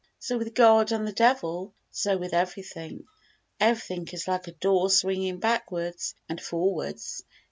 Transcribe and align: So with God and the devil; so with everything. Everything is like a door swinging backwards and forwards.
So 0.17 0.39
with 0.39 0.55
God 0.55 0.91
and 0.91 1.07
the 1.07 1.11
devil; 1.11 1.75
so 1.91 2.17
with 2.17 2.33
everything. 2.33 3.05
Everything 3.59 4.07
is 4.13 4.27
like 4.27 4.47
a 4.47 4.51
door 4.51 4.89
swinging 4.89 5.37
backwards 5.37 6.15
and 6.27 6.41
forwards. 6.41 7.23